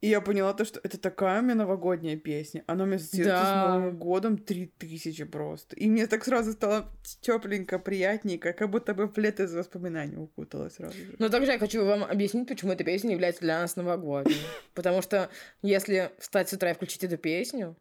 [0.01, 2.63] И я поняла то, что это такая у меня новогодняя песня.
[2.67, 3.65] Она у меня ассоциируется Да.
[3.65, 5.75] с Новым годом три тысячи просто.
[5.75, 6.85] И мне так сразу стало
[7.19, 11.15] тепленько, приятненько, как будто бы плед из воспоминаний укуталась сразу же.
[11.19, 14.37] Но также я хочу вам объяснить, почему эта песня является для нас новогодней.
[14.73, 15.29] Потому что
[15.61, 17.75] если встать с утра и включить эту песню,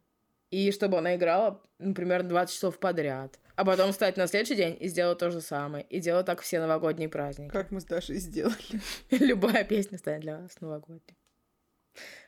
[0.51, 4.87] и чтобы она играла, например, 20 часов подряд, а потом встать на следующий день и
[4.87, 7.51] сделать то же самое, и делать так все новогодние праздники.
[7.51, 8.55] Как мы с Дашей сделали.
[9.11, 11.17] Любая песня станет для вас новогодней.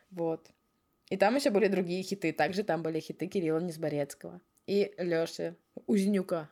[0.09, 0.51] Вот.
[1.09, 2.33] И там еще были другие хиты.
[2.33, 5.55] Также там были хиты Кирилла Низборецкого и Лёши
[5.87, 6.49] Узнюка.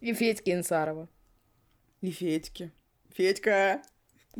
[0.00, 1.08] И Федьки Инсарова.
[2.00, 2.72] И Федьки.
[3.12, 3.80] Федька.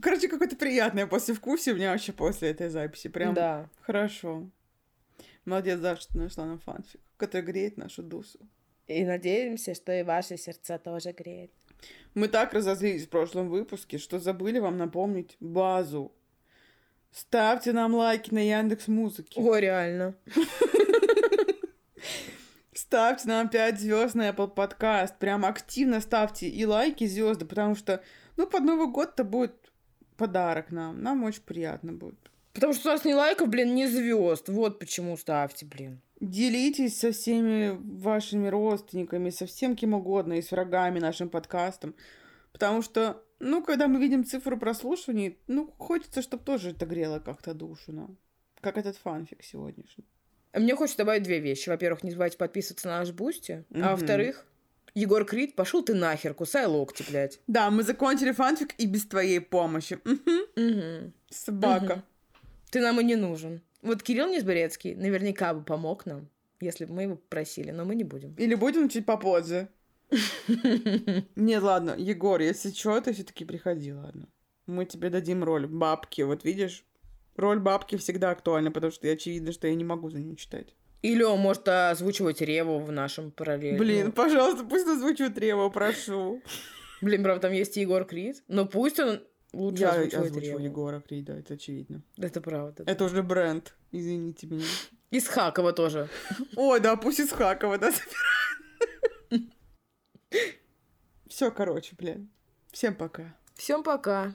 [0.02, 3.06] Короче, какое-то приятное послевкусие у меня вообще после этой записи.
[3.06, 3.70] Прям Да.
[3.82, 4.50] хорошо.
[5.44, 8.40] Молодец, Даша, что нашла нам фанфик, который греет нашу душу.
[8.86, 11.50] И надеемся, что и ваши сердца тоже греет.
[12.14, 16.12] Мы так разозлились в прошлом выпуске, что забыли вам напомнить базу.
[17.10, 19.40] Ставьте нам лайки на Яндекс Музыке.
[19.40, 20.14] О, реально.
[22.72, 25.14] Ставьте нам 5 звезд на Apple Podcast.
[25.18, 28.02] Прям активно ставьте и лайки, и звезды, потому что,
[28.36, 29.54] ну, под Новый год-то будет
[30.16, 31.02] подарок нам.
[31.02, 32.23] Нам очень приятно будет.
[32.54, 34.48] Потому что у нас не лайков, блин, не звезд.
[34.48, 36.00] Вот почему ставьте, блин.
[36.20, 41.94] Делитесь со всеми вашими родственниками, со всем кем угодно, и с врагами нашим подкастом.
[42.52, 47.52] Потому что, ну, когда мы видим цифру прослушиваний, ну, хочется, чтобы тоже это грело как-то
[47.52, 48.16] душу нам.
[48.60, 50.06] Как этот фанфик сегодняшний.
[50.54, 51.68] Мне хочется добавить две вещи.
[51.68, 53.64] Во-первых, не забывайте подписываться на наш Boosty.
[53.70, 53.84] Мгм.
[53.84, 54.46] А во-вторых,
[54.94, 57.40] Егор Крид, пошел ты нахер, кусай локти, блядь.
[57.48, 59.98] Да, мы закончили фанфик и без твоей помощи.
[60.04, 60.40] Мгм.
[60.54, 61.12] Мгм.
[61.28, 62.04] Собака.
[62.74, 63.60] Ты нам и не нужен.
[63.82, 66.28] Вот Кирилл Низборецкий наверняка бы помог нам,
[66.60, 68.34] если бы мы его просили, но мы не будем.
[68.34, 69.68] Или будем чуть попозже.
[71.36, 74.26] Нет, ладно, Егор, если что, ты все-таки приходи, ладно.
[74.66, 76.22] Мы тебе дадим роль бабки.
[76.22, 76.84] Вот видишь,
[77.36, 80.74] роль бабки всегда актуальна, потому что очевидно, что я не могу за нее читать.
[81.02, 83.78] Или он может озвучивать Реву в нашем параллели.
[83.78, 86.42] Блин, пожалуйста, пусть озвучивает Рева, прошу.
[87.00, 89.20] блин, правда, там есть и Егор Крид, но пусть он
[89.54, 90.58] лучше Я Реву.
[90.58, 92.02] Егора Крида, это очевидно.
[92.16, 92.84] Это правда.
[92.86, 94.64] Это уже бренд, извините меня.
[95.10, 96.08] Из Хакова тоже.
[96.56, 97.92] Ой, да, пусть из Хакова, да,
[101.28, 102.30] Все, короче, блин.
[102.72, 103.36] Всем пока.
[103.54, 104.34] Всем пока.